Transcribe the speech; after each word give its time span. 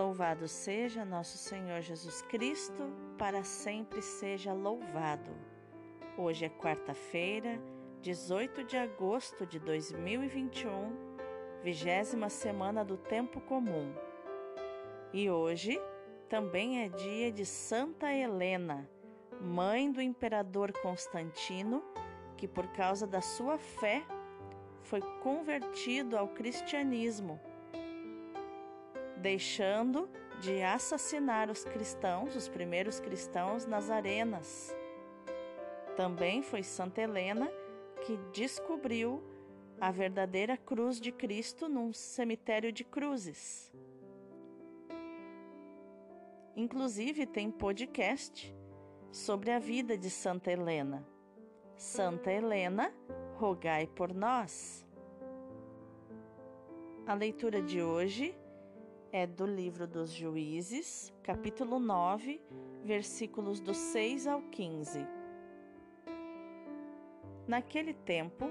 Louvado 0.00 0.48
seja 0.48 1.04
nosso 1.04 1.36
Senhor 1.36 1.82
Jesus 1.82 2.22
Cristo, 2.22 2.90
para 3.18 3.44
sempre 3.44 4.00
seja 4.00 4.50
louvado. 4.50 5.30
Hoje 6.16 6.46
é 6.46 6.48
quarta-feira, 6.48 7.60
18 8.00 8.64
de 8.64 8.78
agosto 8.78 9.44
de 9.44 9.58
2021, 9.58 10.90
vigésima 11.62 12.30
semana 12.30 12.82
do 12.82 12.96
Tempo 12.96 13.42
Comum. 13.42 13.92
E 15.12 15.28
hoje 15.28 15.78
também 16.30 16.82
é 16.82 16.88
dia 16.88 17.30
de 17.30 17.44
Santa 17.44 18.10
Helena, 18.10 18.88
mãe 19.38 19.92
do 19.92 20.00
imperador 20.00 20.72
Constantino, 20.80 21.84
que 22.38 22.48
por 22.48 22.68
causa 22.68 23.06
da 23.06 23.20
sua 23.20 23.58
fé 23.58 24.02
foi 24.80 25.02
convertido 25.22 26.16
ao 26.16 26.28
cristianismo 26.28 27.38
deixando 29.20 30.08
de 30.40 30.62
assassinar 30.62 31.50
os 31.50 31.64
cristãos, 31.64 32.34
os 32.34 32.48
primeiros 32.48 32.98
cristãos, 32.98 33.66
nas 33.66 33.90
arenas. 33.90 34.74
Também 35.96 36.42
foi 36.42 36.62
Santa 36.62 37.02
Helena 37.02 37.50
que 38.06 38.16
descobriu 38.32 39.22
a 39.78 39.90
verdadeira 39.90 40.56
cruz 40.56 40.98
de 40.98 41.12
Cristo 41.12 41.68
num 41.68 41.92
cemitério 41.92 42.72
de 42.72 42.84
cruzes. 42.84 43.70
Inclusive 46.56 47.26
tem 47.26 47.50
podcast 47.50 48.54
sobre 49.12 49.50
a 49.50 49.58
vida 49.58 49.96
de 49.96 50.10
Santa 50.10 50.50
Helena. 50.50 51.06
Santa 51.76 52.30
Helena, 52.30 52.92
rogai 53.36 53.86
por 53.86 54.12
nós. 54.12 54.86
A 57.06 57.14
leitura 57.14 57.62
de 57.62 57.82
hoje 57.82 58.34
é 59.12 59.26
do 59.26 59.44
livro 59.44 59.86
dos 59.86 60.12
Juízes, 60.12 61.12
capítulo 61.22 61.80
9, 61.80 62.40
versículos 62.84 63.60
do 63.60 63.74
6 63.74 64.26
ao 64.26 64.40
15. 64.42 65.04
Naquele 67.46 67.92
tempo, 67.92 68.48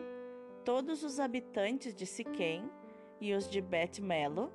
todos 0.66 1.04
os 1.04 1.20
habitantes 1.20 1.96
de 1.96 2.06
Siquém 2.06 2.70
e 3.22 3.34
os 3.34 3.50
de 3.50 3.62
Bet-Melo 3.62 4.52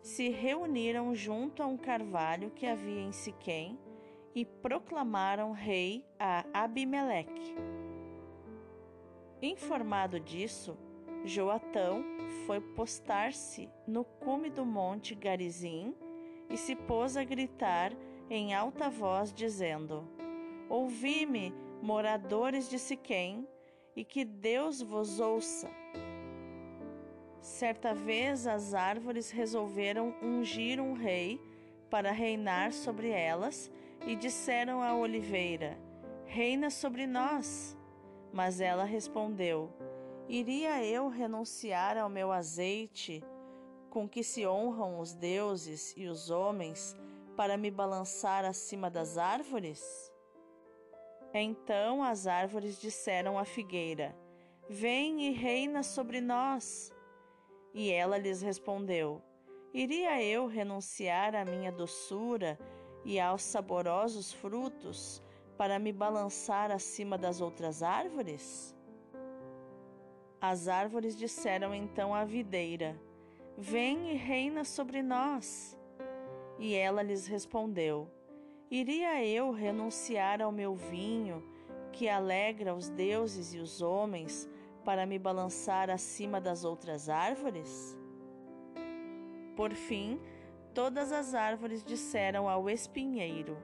se 0.00 0.30
reuniram 0.30 1.14
junto 1.14 1.62
a 1.62 1.66
um 1.66 1.76
carvalho 1.76 2.50
que 2.50 2.66
havia 2.66 3.00
em 3.00 3.12
Siquém 3.12 3.78
e 4.34 4.44
proclamaram 4.46 5.52
rei 5.52 6.06
a 6.18 6.44
Abimeleque. 6.54 7.54
Informado 9.42 10.18
disso, 10.18 10.76
Joatão 11.24 12.04
foi 12.46 12.60
postar-se 12.60 13.70
no 13.86 14.04
cume 14.04 14.50
do 14.50 14.66
monte 14.66 15.14
Garizim 15.14 15.94
e 16.50 16.56
se 16.56 16.76
pôs 16.76 17.16
a 17.16 17.24
gritar 17.24 17.92
em 18.28 18.54
alta 18.54 18.90
voz, 18.90 19.32
dizendo: 19.32 20.06
Ouvi-me, 20.68 21.54
moradores 21.80 22.68
de 22.68 22.78
Siquém, 22.78 23.48
e 23.96 24.04
que 24.04 24.22
Deus 24.22 24.82
vos 24.82 25.18
ouça. 25.18 25.70
Certa 27.40 27.94
vez 27.94 28.46
as 28.46 28.74
árvores 28.74 29.30
resolveram 29.30 30.14
ungir 30.22 30.78
um 30.78 30.92
rei 30.92 31.40
para 31.88 32.10
reinar 32.10 32.72
sobre 32.72 33.08
elas 33.08 33.70
e 34.06 34.14
disseram 34.14 34.82
à 34.82 34.94
oliveira: 34.94 35.78
Reina 36.26 36.68
sobre 36.68 37.06
nós. 37.06 37.74
Mas 38.30 38.60
ela 38.60 38.84
respondeu: 38.84 39.72
Iria 40.28 40.82
eu 40.82 41.08
renunciar 41.08 41.98
ao 41.98 42.08
meu 42.08 42.32
azeite, 42.32 43.22
com 43.90 44.08
que 44.08 44.24
se 44.24 44.46
honram 44.46 44.98
os 44.98 45.12
deuses 45.14 45.92
e 45.96 46.06
os 46.06 46.30
homens, 46.30 46.96
para 47.36 47.58
me 47.58 47.70
balançar 47.70 48.44
acima 48.44 48.90
das 48.90 49.18
árvores? 49.18 50.10
Então 51.34 52.02
as 52.02 52.26
árvores 52.26 52.80
disseram 52.80 53.38
à 53.38 53.44
figueira: 53.44 54.16
Vem 54.68 55.28
e 55.28 55.30
reina 55.30 55.82
sobre 55.82 56.22
nós. 56.22 56.90
E 57.74 57.90
ela 57.90 58.16
lhes 58.16 58.40
respondeu: 58.40 59.20
Iria 59.74 60.22
eu 60.22 60.46
renunciar 60.46 61.34
à 61.34 61.44
minha 61.44 61.70
doçura 61.70 62.58
e 63.04 63.20
aos 63.20 63.42
saborosos 63.42 64.32
frutos 64.32 65.22
para 65.58 65.78
me 65.78 65.92
balançar 65.92 66.70
acima 66.70 67.18
das 67.18 67.42
outras 67.42 67.82
árvores? 67.82 68.73
As 70.46 70.68
árvores 70.68 71.16
disseram 71.16 71.74
então 71.74 72.14
à 72.14 72.22
videira: 72.22 73.00
Vem 73.56 74.10
e 74.10 74.14
reina 74.14 74.62
sobre 74.62 75.02
nós. 75.02 75.74
E 76.58 76.74
ela 76.74 77.02
lhes 77.02 77.26
respondeu: 77.26 78.10
Iria 78.70 79.24
eu 79.24 79.52
renunciar 79.52 80.42
ao 80.42 80.52
meu 80.52 80.74
vinho, 80.74 81.42
que 81.90 82.10
alegra 82.10 82.74
os 82.74 82.90
deuses 82.90 83.54
e 83.54 83.58
os 83.58 83.80
homens, 83.80 84.46
para 84.84 85.06
me 85.06 85.18
balançar 85.18 85.88
acima 85.88 86.38
das 86.42 86.62
outras 86.62 87.08
árvores? 87.08 87.96
Por 89.56 89.72
fim, 89.72 90.20
todas 90.74 91.10
as 91.10 91.34
árvores 91.34 91.82
disseram 91.82 92.50
ao 92.50 92.68
espinheiro: 92.68 93.56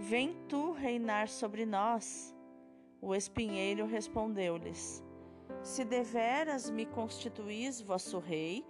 Vem 0.00 0.34
tu 0.48 0.72
reinar 0.72 1.28
sobre 1.28 1.64
nós. 1.64 2.34
O 3.00 3.14
espinheiro 3.14 3.86
respondeu-lhes: 3.86 5.06
se 5.68 5.84
deveras 5.84 6.70
me 6.70 6.86
constituís 6.86 7.78
vosso 7.78 8.18
rei, 8.18 8.64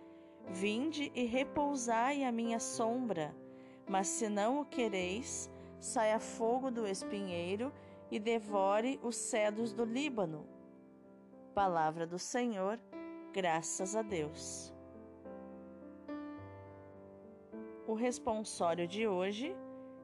vinde 0.49 1.13
e 1.15 1.25
repousai 1.27 2.25
à 2.25 2.33
minha 2.33 2.59
sombra. 2.59 3.33
Mas 3.89 4.09
se 4.09 4.29
não 4.29 4.61
o 4.61 4.65
quereis, 4.65 5.49
saia 5.79 6.19
fogo 6.19 6.73
do 6.73 6.89
espinheiro 6.89 7.73
e 8.11 8.19
devore 8.19 8.99
os 9.01 9.15
cedros 9.15 9.73
do 9.73 9.85
Líbano. 9.85 10.45
Palavra 11.55 12.05
do 12.05 12.19
Senhor, 12.19 12.81
graças 13.33 13.95
a 13.95 14.03
Deus. 14.03 14.75
O 17.87 17.95
responsório 17.95 18.89
de 18.89 19.07
hoje 19.07 19.55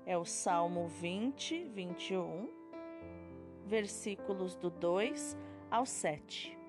é 0.07 0.17
o 0.17 0.25
Salmo 0.25 0.87
20, 0.87 1.65
21, 1.65 2.49
versículos 3.67 4.55
do 4.55 4.71
2 4.71 5.37
ao 5.69 5.85
7. 5.85 6.64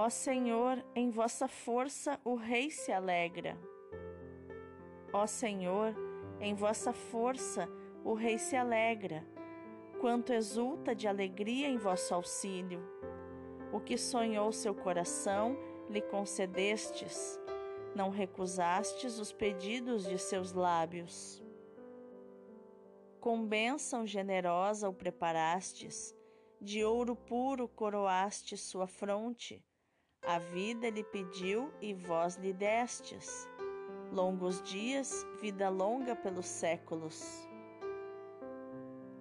Ó 0.00 0.08
Senhor, 0.08 0.80
em 0.94 1.10
vossa 1.10 1.48
força 1.48 2.20
o 2.24 2.36
rei 2.36 2.70
se 2.70 2.92
alegra. 2.92 3.58
Ó 5.12 5.26
Senhor, 5.26 5.92
em 6.40 6.54
vossa 6.54 6.92
força 6.92 7.68
o 8.04 8.14
rei 8.14 8.38
se 8.38 8.54
alegra, 8.54 9.26
quanto 10.00 10.32
exulta 10.32 10.94
de 10.94 11.08
alegria 11.08 11.66
em 11.66 11.76
vosso 11.76 12.14
auxílio. 12.14 12.80
O 13.72 13.80
que 13.80 13.98
sonhou 13.98 14.52
seu 14.52 14.72
coração 14.72 15.58
lhe 15.90 16.00
concedestes, 16.00 17.36
não 17.92 18.08
recusastes 18.08 19.18
os 19.18 19.32
pedidos 19.32 20.04
de 20.04 20.16
seus 20.16 20.52
lábios. 20.52 21.42
Com 23.18 23.44
bênção 23.44 24.06
generosa 24.06 24.88
o 24.88 24.94
preparastes, 24.94 26.14
de 26.60 26.84
ouro 26.84 27.16
puro 27.16 27.66
coroaste 27.66 28.56
sua 28.56 28.86
fronte 28.86 29.60
a 30.26 30.38
vida 30.38 30.90
lhe 30.90 31.02
pediu 31.02 31.72
e 31.80 31.94
vós 31.94 32.36
lhe 32.36 32.52
destes. 32.52 33.48
Longos 34.12 34.62
dias, 34.62 35.26
vida 35.40 35.68
longa 35.68 36.14
pelos 36.16 36.46
séculos. 36.46 37.48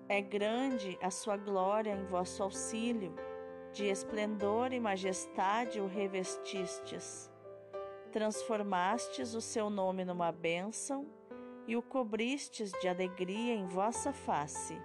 É 0.10 0.22
grande 0.22 0.98
a 1.02 1.10
sua 1.10 1.36
glória 1.38 1.92
em 1.92 2.06
vosso 2.06 2.42
auxílio, 2.42 3.14
de 3.74 3.86
esplendor 3.86 4.72
e 4.72 4.80
majestade 4.80 5.80
o 5.80 5.88
revestistes. 5.88 7.32
Transformastes 8.12 9.34
o 9.34 9.42
seu 9.42 9.70
nome 9.70 10.06
numa 10.06 10.32
bênção 10.32 11.06
e 11.68 11.76
o 11.76 11.82
cobristes 11.82 12.72
de 12.82 12.88
alegria 12.88 13.54
em 13.54 13.68
vossa 13.68 14.14
face. 14.14 14.78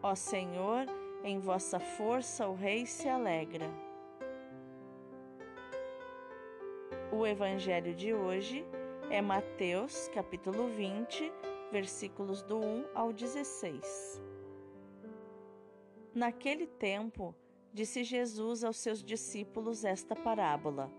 Ó 0.00 0.14
Senhor, 0.14 0.86
em 1.24 1.40
vossa 1.40 1.80
força 1.80 2.46
o 2.48 2.54
Rei 2.54 2.86
se 2.86 3.08
alegra. 3.08 3.93
O 7.16 7.24
evangelho 7.24 7.94
de 7.94 8.12
hoje 8.12 8.66
é 9.08 9.22
Mateus, 9.22 10.08
capítulo 10.08 10.66
20, 10.66 11.32
versículos 11.70 12.42
do 12.42 12.58
1 12.58 12.86
ao 12.92 13.12
16. 13.12 14.20
Naquele 16.12 16.66
tempo, 16.66 17.32
disse 17.72 18.02
Jesus 18.02 18.64
aos 18.64 18.78
seus 18.78 19.00
discípulos 19.00 19.84
esta 19.84 20.16
parábola: 20.16 20.90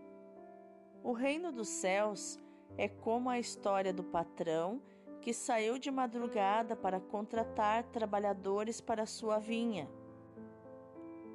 O 1.04 1.12
reino 1.12 1.52
dos 1.52 1.68
céus 1.68 2.40
é 2.78 2.88
como 2.88 3.30
a 3.30 3.38
história 3.38 3.92
do 3.92 4.04
patrão 4.04 4.82
que 5.22 5.34
saiu 5.34 5.78
de 5.78 5.92
madrugada 5.92 6.78
para 6.78 7.02
contratar 7.02 7.84
trabalhadores 7.92 8.80
para 8.80 9.06
sua 9.06 9.38
vinha. 9.38 9.90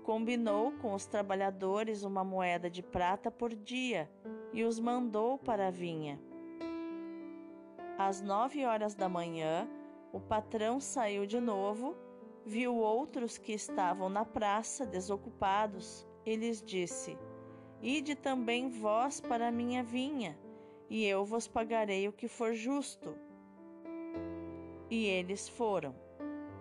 Combinou 0.05 0.73
com 0.79 0.95
os 0.95 1.05
trabalhadores 1.05 2.03
uma 2.03 2.25
moeda 2.25 2.71
de 2.71 2.83
prata 2.83 3.31
por 3.31 3.55
dia 3.55 4.09
e 4.53 4.65
os 4.65 4.79
mandou 4.79 5.39
para 5.39 5.69
a 5.69 5.71
vinha. 5.71 6.19
Às 7.99 8.21
nove 8.21 8.65
horas 8.65 8.95
da 8.95 9.09
manhã, 9.09 9.69
o 10.13 10.19
patrão 10.19 10.81
saiu 10.81 11.27
de 11.27 11.39
novo, 11.39 11.95
viu 12.45 12.75
outros 12.75 13.39
que 13.39 13.53
estavam 13.53 14.09
na 14.09 14.25
praça 14.25 14.87
desocupados 14.87 16.07
e 16.25 16.35
lhes 16.35 16.63
disse: 16.63 17.17
Ide 17.83 18.15
também 18.15 18.69
vós 18.69 19.21
para 19.21 19.49
a 19.49 19.53
minha 19.53 19.83
vinha, 19.83 20.39
e 20.89 21.05
eu 21.05 21.25
vos 21.25 21.47
pagarei 21.47 22.09
o 22.09 22.13
que 22.13 22.27
for 22.27 22.53
justo. 22.55 23.15
E 24.91 25.07
eles 25.07 25.49
foram. 25.49 25.95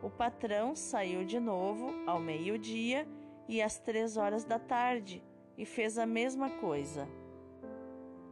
O 0.04 0.10
patrão 0.10 0.76
saiu 0.76 1.26
de 1.26 1.40
novo 1.40 1.92
ao 2.06 2.20
meio-dia 2.20 3.08
e 3.48 3.62
às 3.62 3.80
três 3.80 4.16
horas 4.16 4.46
da 4.46 4.60
tarde 4.60 5.24
e 5.58 5.66
fez 5.66 5.98
a 5.98 6.06
mesma 6.06 6.50
coisa. 6.50 7.08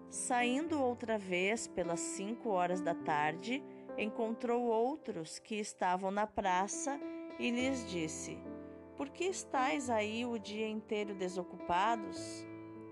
Saindo 0.09 0.81
outra 0.81 1.17
vez 1.17 1.67
pelas 1.67 1.99
cinco 1.99 2.49
horas 2.49 2.81
da 2.81 2.95
tarde, 2.95 3.61
encontrou 3.97 4.63
outros 4.63 5.37
que 5.37 5.55
estavam 5.55 6.11
na 6.11 6.25
praça 6.25 6.99
e 7.37 7.51
lhes 7.51 7.85
disse: 7.89 8.37
Por 8.95 9.09
que 9.09 9.25
estáis 9.25 9.89
aí 9.89 10.25
o 10.25 10.39
dia 10.39 10.67
inteiro 10.67 11.13
desocupados? 11.13 12.45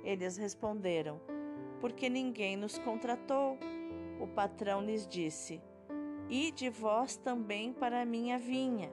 Eles 0.04 0.36
responderam: 0.36 1.22
Porque 1.80 2.10
ninguém 2.10 2.58
nos 2.58 2.78
contratou. 2.78 3.58
O 4.20 4.28
patrão 4.28 4.82
lhes 4.82 5.08
disse: 5.08 5.62
Ide 6.30 6.70
vós 6.70 7.16
também 7.16 7.72
para 7.72 8.02
a 8.02 8.06
minha 8.06 8.38
vinha. 8.38 8.92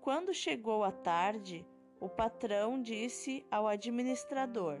Quando 0.00 0.34
chegou 0.34 0.82
a 0.82 0.90
tarde, 0.90 1.64
o 2.00 2.08
patrão 2.08 2.80
disse 2.80 3.46
ao 3.50 3.68
administrador: 3.68 4.80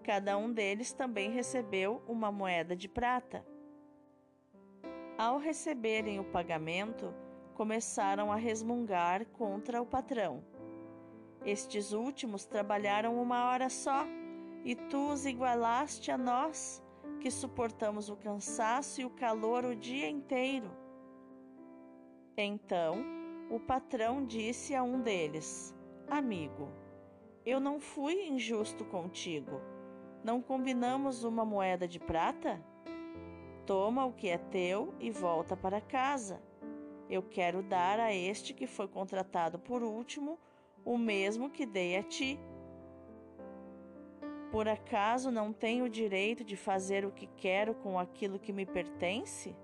cada 0.00 0.36
um 0.36 0.52
deles 0.52 0.92
também 0.92 1.30
recebeu 1.30 2.02
uma 2.08 2.32
moeda 2.32 2.74
de 2.74 2.88
prata. 2.88 3.44
Ao 5.16 5.38
receberem 5.38 6.18
o 6.18 6.24
pagamento, 6.24 7.14
começaram 7.54 8.32
a 8.32 8.36
resmungar 8.36 9.26
contra 9.26 9.82
o 9.82 9.86
patrão. 9.86 10.42
Estes 11.44 11.92
últimos 11.92 12.46
trabalharam 12.46 13.20
uma 13.20 13.44
hora 13.50 13.68
só, 13.68 14.06
e 14.64 14.74
tu 14.74 15.10
os 15.10 15.26
igualaste 15.26 16.10
a 16.10 16.18
nós, 16.18 16.82
que 17.20 17.30
suportamos 17.30 18.08
o 18.08 18.16
cansaço 18.16 19.00
e 19.00 19.04
o 19.04 19.10
calor 19.10 19.64
o 19.64 19.76
dia 19.76 20.08
inteiro. 20.08 20.70
Então 22.36 23.04
o 23.50 23.60
patrão 23.60 24.24
disse 24.24 24.74
a 24.74 24.82
um 24.82 25.00
deles: 25.00 25.74
Amigo, 26.08 26.68
eu 27.44 27.60
não 27.60 27.80
fui 27.80 28.28
injusto 28.28 28.84
contigo. 28.84 29.60
Não 30.22 30.42
combinamos 30.42 31.24
uma 31.24 31.46
moeda 31.46 31.88
de 31.88 31.98
prata? 31.98 32.62
Toma 33.64 34.04
o 34.04 34.12
que 34.12 34.28
é 34.28 34.36
teu 34.36 34.94
e 35.00 35.10
volta 35.10 35.56
para 35.56 35.80
casa. 35.80 36.42
Eu 37.08 37.22
quero 37.22 37.62
dar 37.62 37.98
a 37.98 38.14
este 38.14 38.52
que 38.52 38.66
foi 38.66 38.86
contratado 38.86 39.58
por 39.58 39.82
último 39.82 40.38
o 40.84 40.98
mesmo 40.98 41.48
que 41.48 41.64
dei 41.64 41.96
a 41.96 42.02
ti. 42.02 42.38
Por 44.50 44.68
acaso 44.68 45.30
não 45.30 45.52
tenho 45.52 45.86
o 45.86 45.90
direito 45.90 46.44
de 46.44 46.56
fazer 46.56 47.04
o 47.06 47.12
que 47.12 47.26
quero 47.26 47.74
com 47.74 47.98
aquilo 47.98 48.38
que 48.38 48.52
me 48.52 48.66
pertence? 48.66 49.56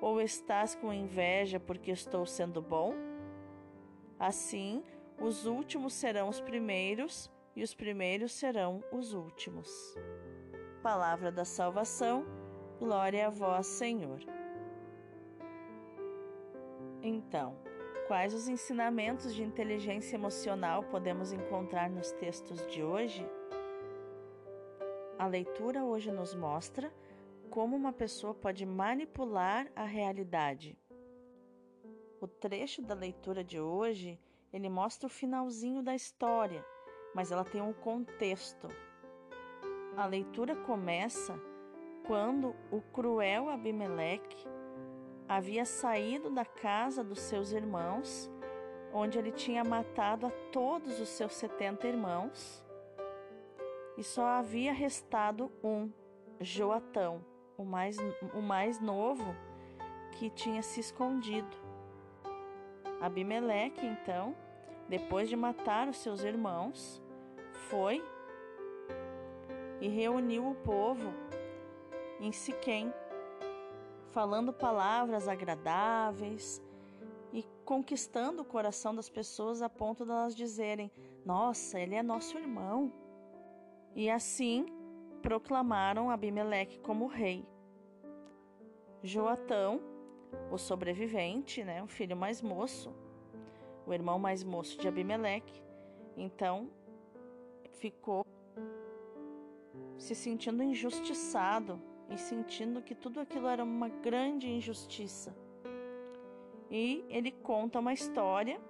Ou 0.00 0.20
estás 0.20 0.74
com 0.74 0.92
inveja 0.92 1.58
porque 1.58 1.90
estou 1.90 2.24
sendo 2.24 2.62
bom? 2.62 2.94
Assim, 4.18 4.84
os 5.20 5.46
últimos 5.46 5.94
serão 5.94 6.28
os 6.28 6.40
primeiros 6.40 7.30
e 7.60 7.62
os 7.62 7.74
primeiros 7.74 8.32
serão 8.32 8.82
os 8.90 9.12
últimos. 9.12 9.94
Palavra 10.82 11.30
da 11.30 11.44
salvação, 11.44 12.24
glória 12.78 13.26
a 13.26 13.28
vós, 13.28 13.66
Senhor. 13.66 14.18
Então, 17.02 17.54
quais 18.08 18.32
os 18.32 18.48
ensinamentos 18.48 19.34
de 19.34 19.42
inteligência 19.42 20.16
emocional 20.16 20.84
podemos 20.84 21.34
encontrar 21.34 21.90
nos 21.90 22.12
textos 22.12 22.66
de 22.66 22.82
hoje? 22.82 23.28
A 25.18 25.26
leitura 25.26 25.84
hoje 25.84 26.10
nos 26.10 26.34
mostra 26.34 26.90
como 27.50 27.76
uma 27.76 27.92
pessoa 27.92 28.32
pode 28.32 28.64
manipular 28.64 29.70
a 29.76 29.84
realidade. 29.84 30.78
O 32.22 32.26
trecho 32.26 32.80
da 32.80 32.94
leitura 32.94 33.44
de 33.44 33.60
hoje, 33.60 34.18
ele 34.50 34.70
mostra 34.70 35.06
o 35.06 35.10
finalzinho 35.10 35.82
da 35.82 35.94
história, 35.94 36.64
mas 37.14 37.32
ela 37.32 37.44
tem 37.44 37.60
um 37.60 37.72
contexto. 37.72 38.68
A 39.96 40.06
leitura 40.06 40.54
começa 40.54 41.38
quando 42.06 42.54
o 42.70 42.80
cruel 42.80 43.48
Abimeleque 43.48 44.46
havia 45.28 45.64
saído 45.64 46.30
da 46.30 46.44
casa 46.44 47.04
dos 47.04 47.20
seus 47.20 47.52
irmãos, 47.52 48.30
onde 48.92 49.18
ele 49.18 49.30
tinha 49.30 49.62
matado 49.62 50.26
a 50.26 50.30
todos 50.50 51.00
os 51.00 51.08
seus 51.08 51.34
setenta 51.34 51.86
irmãos, 51.86 52.64
e 53.96 54.02
só 54.02 54.24
havia 54.24 54.72
restado 54.72 55.52
um, 55.62 55.90
Joatão, 56.40 57.24
o 57.56 57.64
mais, 57.64 57.96
o 58.34 58.40
mais 58.40 58.80
novo, 58.80 59.36
que 60.12 60.30
tinha 60.30 60.62
se 60.62 60.80
escondido. 60.80 61.56
Abimeleque, 63.00 63.86
então, 63.86 64.34
depois 64.88 65.28
de 65.28 65.36
matar 65.36 65.86
os 65.86 65.98
seus 65.98 66.24
irmãos, 66.24 66.99
foi 67.68 68.02
e 69.80 69.88
reuniu 69.88 70.48
o 70.48 70.54
povo 70.54 71.12
em 72.18 72.32
Siquém, 72.32 72.92
falando 74.08 74.52
palavras 74.52 75.28
agradáveis 75.28 76.62
e 77.32 77.44
conquistando 77.64 78.42
o 78.42 78.44
coração 78.44 78.94
das 78.94 79.08
pessoas 79.08 79.62
a 79.62 79.68
ponto 79.68 80.04
de 80.04 80.10
elas 80.10 80.34
dizerem: 80.34 80.90
Nossa, 81.24 81.78
ele 81.78 81.94
é 81.94 82.02
nosso 82.02 82.36
irmão. 82.36 82.92
E 83.94 84.10
assim 84.10 84.66
proclamaram 85.22 86.10
Abimeleque 86.10 86.78
como 86.80 87.06
rei. 87.06 87.46
Joatão, 89.02 89.80
o 90.50 90.58
sobrevivente, 90.58 91.64
né, 91.64 91.82
o 91.82 91.86
filho 91.86 92.16
mais 92.16 92.42
moço, 92.42 92.94
o 93.86 93.92
irmão 93.92 94.18
mais 94.18 94.44
moço 94.44 94.78
de 94.78 94.86
Abimeleque, 94.86 95.62
então 96.16 96.70
ficou 97.78 98.24
se 99.96 100.14
sentindo 100.14 100.62
injustiçado 100.62 101.80
e 102.08 102.16
sentindo 102.16 102.82
que 102.82 102.94
tudo 102.94 103.20
aquilo 103.20 103.46
era 103.46 103.62
uma 103.62 103.88
grande 103.88 104.48
injustiça. 104.48 105.36
E 106.70 107.04
ele 107.08 107.30
conta 107.30 107.78
uma 107.78 107.92
história 107.92 108.60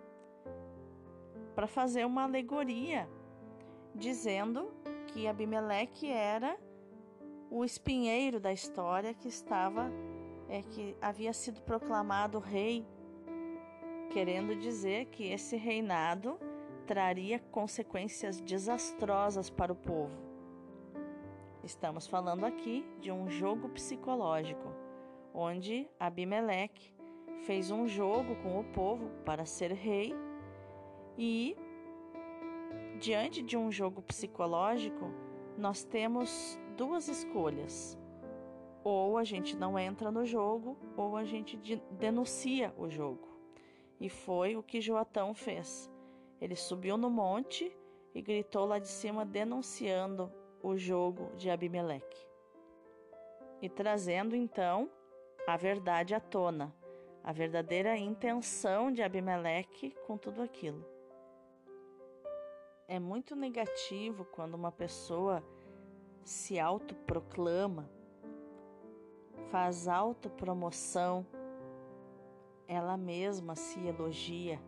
para 1.54 1.66
fazer 1.66 2.04
uma 2.04 2.24
alegoria, 2.24 3.08
dizendo 3.94 4.72
que 5.06 5.26
Abimeleque 5.26 6.08
era 6.08 6.58
o 7.50 7.64
espinheiro 7.64 8.38
da 8.38 8.52
história 8.52 9.12
que 9.12 9.28
estava 9.28 9.90
é 10.48 10.62
que 10.62 10.96
havia 11.00 11.32
sido 11.32 11.62
proclamado 11.62 12.38
rei, 12.38 12.84
querendo 14.10 14.56
dizer 14.56 15.06
que 15.06 15.30
esse 15.30 15.56
reinado 15.56 16.38
traria 16.90 17.38
consequências 17.52 18.40
desastrosas 18.40 19.48
para 19.48 19.72
o 19.72 19.76
povo. 19.76 20.10
Estamos 21.62 22.08
falando 22.08 22.44
aqui 22.44 22.84
de 23.00 23.12
um 23.12 23.30
jogo 23.30 23.68
psicológico, 23.68 24.74
onde 25.32 25.88
Abimeleque 26.00 26.92
fez 27.46 27.70
um 27.70 27.86
jogo 27.86 28.34
com 28.42 28.58
o 28.58 28.64
povo 28.64 29.08
para 29.24 29.44
ser 29.44 29.70
rei 29.70 30.12
e 31.16 31.56
diante 32.98 33.40
de 33.40 33.56
um 33.56 33.70
jogo 33.70 34.02
psicológico, 34.02 35.14
nós 35.56 35.84
temos 35.84 36.58
duas 36.76 37.06
escolhas. 37.06 37.96
Ou 38.82 39.16
a 39.16 39.22
gente 39.22 39.56
não 39.56 39.78
entra 39.78 40.10
no 40.10 40.26
jogo, 40.26 40.76
ou 40.96 41.16
a 41.16 41.22
gente 41.22 41.56
denuncia 41.92 42.74
o 42.76 42.90
jogo. 42.90 43.28
E 44.00 44.08
foi 44.08 44.56
o 44.56 44.62
que 44.62 44.80
Joatão 44.80 45.32
fez. 45.32 45.88
Ele 46.40 46.56
subiu 46.56 46.96
no 46.96 47.10
monte 47.10 47.70
e 48.14 48.22
gritou 48.22 48.64
lá 48.64 48.78
de 48.78 48.88
cima, 48.88 49.24
denunciando 49.24 50.32
o 50.62 50.76
jogo 50.76 51.30
de 51.36 51.50
Abimeleque. 51.50 52.28
E 53.60 53.68
trazendo 53.68 54.34
então 54.34 54.90
a 55.46 55.56
verdade 55.56 56.14
à 56.14 56.20
tona, 56.20 56.74
a 57.22 57.32
verdadeira 57.32 57.96
intenção 57.96 58.90
de 58.90 59.02
Abimeleque 59.02 59.94
com 60.06 60.16
tudo 60.16 60.42
aquilo. 60.42 60.84
É 62.88 62.98
muito 62.98 63.36
negativo 63.36 64.24
quando 64.24 64.54
uma 64.54 64.72
pessoa 64.72 65.44
se 66.24 66.58
autoproclama, 66.58 67.88
faz 69.50 69.86
autopromoção, 69.86 71.26
ela 72.66 72.96
mesma 72.96 73.54
se 73.54 73.84
elogia. 73.86 74.60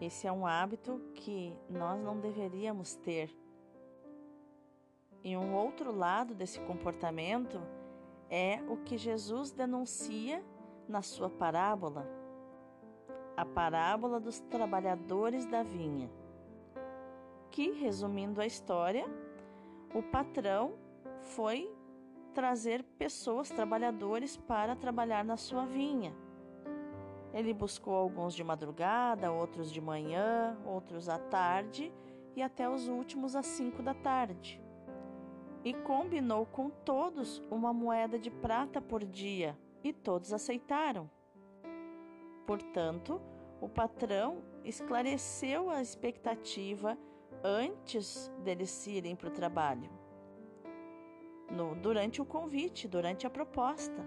Esse 0.00 0.26
é 0.26 0.32
um 0.32 0.46
hábito 0.46 1.00
que 1.14 1.56
nós 1.70 1.98
não 2.02 2.20
deveríamos 2.20 2.94
ter. 2.96 3.34
E 5.24 5.36
um 5.36 5.54
outro 5.54 5.90
lado 5.90 6.34
desse 6.34 6.60
comportamento 6.60 7.60
é 8.30 8.60
o 8.68 8.76
que 8.76 8.98
Jesus 8.98 9.50
denuncia 9.50 10.44
na 10.88 11.02
sua 11.02 11.30
parábola, 11.30 12.06
a 13.36 13.44
parábola 13.44 14.20
dos 14.20 14.38
trabalhadores 14.38 15.46
da 15.46 15.62
vinha, 15.62 16.10
que, 17.50 17.72
resumindo 17.72 18.40
a 18.40 18.46
história, 18.46 19.04
o 19.94 20.02
patrão 20.02 20.74
foi 21.20 21.74
trazer 22.34 22.82
pessoas, 22.98 23.48
trabalhadores, 23.48 24.36
para 24.36 24.76
trabalhar 24.76 25.24
na 25.24 25.36
sua 25.36 25.64
vinha. 25.64 26.14
Ele 27.36 27.52
buscou 27.52 27.94
alguns 27.94 28.34
de 28.34 28.42
madrugada, 28.42 29.30
outros 29.30 29.70
de 29.70 29.78
manhã, 29.78 30.56
outros 30.64 31.06
à 31.06 31.18
tarde 31.18 31.92
e 32.34 32.40
até 32.40 32.66
os 32.66 32.88
últimos 32.88 33.36
às 33.36 33.44
cinco 33.44 33.82
da 33.82 33.92
tarde. 33.92 34.58
E 35.62 35.74
combinou 35.74 36.46
com 36.46 36.70
todos 36.70 37.42
uma 37.50 37.74
moeda 37.74 38.18
de 38.18 38.30
prata 38.30 38.80
por 38.80 39.04
dia 39.04 39.54
e 39.84 39.92
todos 39.92 40.32
aceitaram. 40.32 41.10
Portanto, 42.46 43.20
o 43.60 43.68
patrão 43.68 44.42
esclareceu 44.64 45.68
a 45.68 45.82
expectativa 45.82 46.96
antes 47.44 48.32
deles 48.42 48.86
irem 48.86 49.14
para 49.14 49.28
o 49.28 49.32
trabalho, 49.32 49.90
no, 51.50 51.74
durante 51.74 52.22
o 52.22 52.24
convite, 52.24 52.88
durante 52.88 53.26
a 53.26 53.30
proposta. 53.30 54.02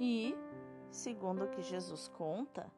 E, 0.00 0.34
segundo 0.94 1.44
o 1.44 1.48
que 1.48 1.60
Jesus 1.60 2.06
conta, 2.06 2.70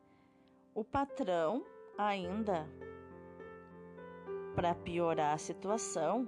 o 0.75 0.83
patrão, 0.83 1.65
ainda 1.99 2.67
para 4.55 4.75
piorar 4.75 5.35
a 5.35 5.39
situação, 5.39 6.27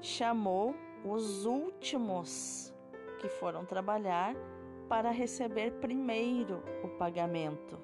chamou 0.00 0.74
os 1.02 1.46
últimos 1.46 2.72
que 3.18 3.28
foram 3.28 3.64
trabalhar 3.64 4.34
para 4.90 5.10
receber 5.10 5.72
primeiro 5.80 6.62
o 6.84 6.88
pagamento. 6.98 7.80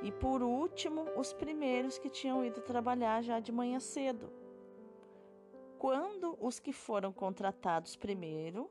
E 0.00 0.12
por 0.12 0.40
último, 0.40 1.04
os 1.16 1.32
primeiros 1.32 1.98
que 1.98 2.08
tinham 2.08 2.44
ido 2.44 2.60
trabalhar 2.60 3.22
já 3.22 3.40
de 3.40 3.50
manhã 3.50 3.80
cedo. 3.80 4.32
Quando 5.78 6.38
os 6.40 6.60
que 6.60 6.72
foram 6.72 7.12
contratados 7.12 7.96
primeiro 7.96 8.70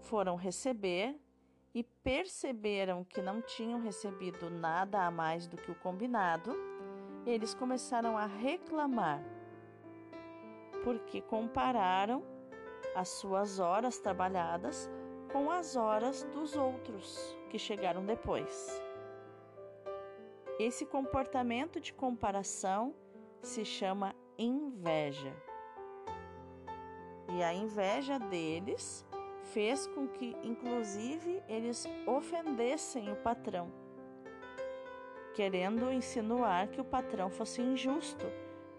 foram 0.00 0.36
receber 0.36 1.18
e 1.76 1.82
perceberam 1.82 3.04
que 3.04 3.20
não 3.20 3.42
tinham 3.42 3.82
recebido 3.82 4.48
nada 4.48 5.04
a 5.04 5.10
mais 5.10 5.46
do 5.46 5.58
que 5.58 5.70
o 5.70 5.74
combinado, 5.74 6.56
eles 7.26 7.52
começaram 7.52 8.16
a 8.16 8.24
reclamar, 8.24 9.22
porque 10.82 11.20
compararam 11.20 12.24
as 12.94 13.10
suas 13.10 13.58
horas 13.58 13.98
trabalhadas 13.98 14.90
com 15.30 15.50
as 15.50 15.76
horas 15.76 16.22
dos 16.22 16.56
outros 16.56 17.36
que 17.50 17.58
chegaram 17.58 18.06
depois. 18.06 18.82
Esse 20.58 20.86
comportamento 20.86 21.78
de 21.78 21.92
comparação 21.92 22.94
se 23.42 23.66
chama 23.66 24.16
inveja. 24.38 25.36
E 27.34 27.42
a 27.42 27.52
inveja 27.52 28.18
deles 28.18 29.04
fez 29.46 29.86
com 29.88 30.06
que, 30.06 30.36
inclusive, 30.42 31.42
eles 31.48 31.86
ofendessem 32.06 33.10
o 33.10 33.16
patrão, 33.16 33.72
querendo 35.34 35.92
insinuar 35.92 36.68
que 36.68 36.80
o 36.80 36.84
patrão 36.84 37.30
fosse 37.30 37.60
injusto, 37.60 38.26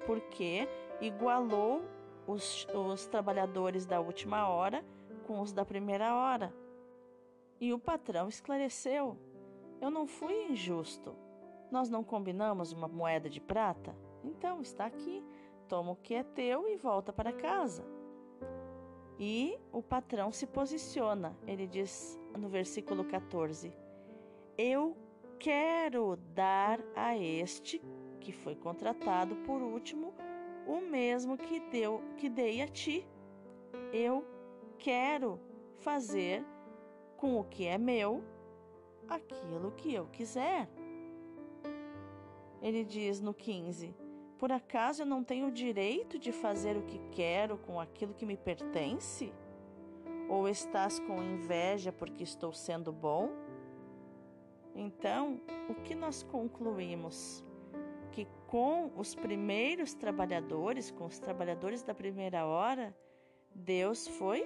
porque 0.05 0.67
igualou 1.01 1.83
os, 2.25 2.67
os 2.73 3.05
trabalhadores 3.05 3.85
da 3.85 3.99
última 3.99 4.47
hora 4.47 4.83
com 5.25 5.41
os 5.41 5.51
da 5.51 5.65
primeira 5.65 6.15
hora. 6.15 6.53
E 7.59 7.73
o 7.73 7.79
patrão 7.79 8.27
esclareceu: 8.27 9.17
Eu 9.81 9.89
não 9.89 10.05
fui 10.05 10.51
injusto. 10.51 11.15
Nós 11.71 11.89
não 11.89 12.03
combinamos 12.03 12.71
uma 12.71 12.87
moeda 12.87 13.29
de 13.29 13.41
prata? 13.41 13.95
Então 14.23 14.61
está 14.61 14.85
aqui. 14.85 15.23
Toma 15.67 15.91
o 15.91 15.95
que 15.97 16.13
é 16.13 16.23
teu 16.23 16.67
e 16.67 16.77
volta 16.77 17.11
para 17.11 17.33
casa. 17.33 17.83
E 19.19 19.57
o 19.71 19.81
patrão 19.81 20.31
se 20.31 20.45
posiciona. 20.45 21.35
Ele 21.47 21.65
diz 21.65 22.19
no 22.37 22.47
versículo 22.47 23.03
14: 23.03 23.73
Eu 24.57 24.95
quero 25.39 26.17
dar 26.33 26.79
a 26.95 27.17
este 27.17 27.81
que 28.19 28.31
foi 28.31 28.55
contratado 28.55 29.35
por 29.37 29.61
último 29.61 30.13
o 30.67 30.81
mesmo 30.81 31.37
que 31.37 31.59
deu 31.59 32.01
que 32.17 32.29
dei 32.29 32.61
a 32.61 32.67
ti. 32.67 33.07
Eu 33.91 34.25
quero 34.77 35.39
fazer 35.77 36.45
com 37.15 37.39
o 37.39 37.43
que 37.43 37.65
é 37.65 37.77
meu 37.77 38.23
aquilo 39.07 39.71
que 39.71 39.93
eu 39.93 40.07
quiser. 40.07 40.69
Ele 42.61 42.83
diz 42.83 43.21
no 43.21 43.33
15: 43.33 43.95
Por 44.37 44.51
acaso 44.51 45.01
eu 45.01 45.05
não 45.05 45.23
tenho 45.23 45.47
o 45.47 45.51
direito 45.51 46.19
de 46.19 46.31
fazer 46.31 46.77
o 46.77 46.83
que 46.83 46.99
quero 47.11 47.57
com 47.57 47.79
aquilo 47.79 48.13
que 48.13 48.25
me 48.25 48.37
pertence? 48.37 49.33
Ou 50.29 50.47
estás 50.47 50.99
com 50.99 51.23
inveja 51.23 51.91
porque 51.91 52.23
estou 52.23 52.53
sendo 52.53 52.91
bom? 52.91 53.29
Então, 54.75 55.41
o 55.69 55.73
que 55.73 55.95
nós 55.95 56.21
concluímos? 56.23 57.43
que 58.17 58.27
com 58.47 58.91
os 58.95 59.13
primeiros 59.13 59.93
trabalhadores, 59.93 60.89
com 60.89 61.05
os 61.05 61.19
trabalhadores 61.19 61.83
da 61.83 61.93
primeira 61.93 62.47
hora, 62.47 62.97
Deus 63.53 64.07
foi 64.07 64.43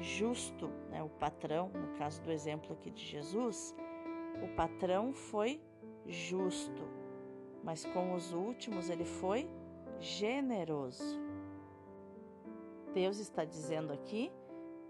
justo, 0.00 0.68
né? 0.88 1.02
O 1.02 1.08
patrão, 1.08 1.68
no 1.70 1.98
caso 1.98 2.22
do 2.22 2.30
exemplo 2.30 2.74
aqui 2.74 2.92
de 2.92 3.04
Jesus, 3.04 3.74
o 4.40 4.54
patrão 4.54 5.12
foi 5.12 5.60
justo, 6.06 6.88
mas 7.62 7.84
com 7.84 8.14
os 8.14 8.32
últimos 8.32 8.90
ele 8.90 9.04
foi 9.04 9.48
generoso. 9.98 11.20
Deus 12.92 13.18
está 13.18 13.44
dizendo 13.44 13.92
aqui 13.92 14.30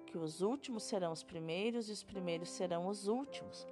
que 0.07 0.19
os 0.19 0.43
últimos 0.43 0.83
serão 0.83 1.12
os 1.12 1.23
primeiros 1.23 1.88
e 1.88 1.93
os 1.93 2.02
primeiros 2.02 2.50
serão 2.50 2.87
os 2.88 3.07
últimos. 3.07 3.67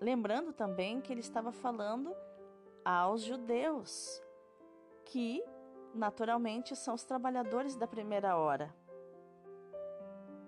Lembrando 0.00 0.52
também 0.52 1.00
que 1.00 1.12
ele 1.12 1.20
estava 1.20 1.52
falando 1.52 2.14
aos 2.84 3.22
judeus, 3.22 4.22
que 5.04 5.42
naturalmente 5.94 6.74
são 6.76 6.94
os 6.94 7.04
trabalhadores 7.04 7.76
da 7.76 7.86
primeira 7.86 8.36
hora. 8.36 8.74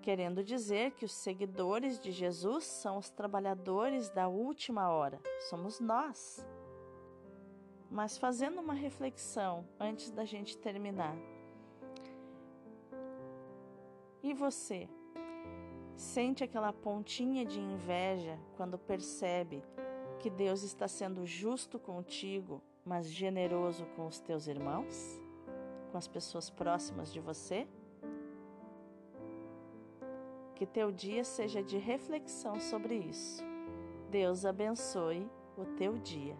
Querendo 0.01 0.43
dizer 0.43 0.91
que 0.91 1.05
os 1.05 1.11
seguidores 1.11 1.99
de 1.99 2.11
Jesus 2.11 2.65
são 2.65 2.97
os 2.97 3.09
trabalhadores 3.09 4.09
da 4.09 4.27
última 4.27 4.89
hora, 4.89 5.19
somos 5.49 5.79
nós. 5.79 6.45
Mas 7.89 8.17
fazendo 8.17 8.59
uma 8.59 8.73
reflexão 8.73 9.65
antes 9.79 10.11
da 10.11 10.25
gente 10.25 10.57
terminar. 10.57 11.15
E 14.21 14.33
você? 14.33 14.89
Sente 15.95 16.43
aquela 16.43 16.73
pontinha 16.73 17.45
de 17.45 17.59
inveja 17.59 18.37
quando 18.55 18.77
percebe 18.77 19.63
que 20.19 20.29
Deus 20.29 20.63
está 20.63 20.87
sendo 20.87 21.25
justo 21.25 21.79
contigo, 21.79 22.61
mas 22.83 23.09
generoso 23.09 23.85
com 23.95 24.05
os 24.05 24.19
teus 24.19 24.47
irmãos, 24.47 25.21
com 25.91 25.97
as 25.97 26.07
pessoas 26.07 26.49
próximas 26.49 27.11
de 27.11 27.19
você? 27.19 27.67
Que 30.55 30.65
teu 30.65 30.91
dia 30.91 31.23
seja 31.23 31.61
de 31.63 31.77
reflexão 31.77 32.59
sobre 32.59 32.95
isso. 32.95 33.43
Deus 34.09 34.45
abençoe 34.45 35.29
o 35.55 35.65
teu 35.77 35.97
dia. 35.97 36.35